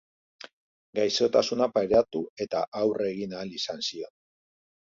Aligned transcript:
Gaixotasuna 0.99 1.67
pairatu 1.75 2.23
eta 2.47 2.63
aurre 2.81 3.07
egin 3.13 3.39
ahal 3.39 3.55
izan 3.61 3.87
zion. 3.93 4.15